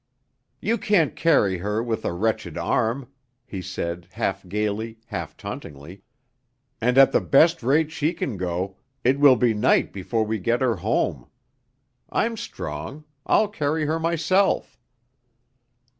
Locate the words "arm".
2.57-3.09